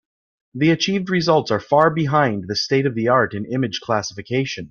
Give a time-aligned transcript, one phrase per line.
[0.55, 4.59] The achieved results are far behind the state-of-the-art in image classification.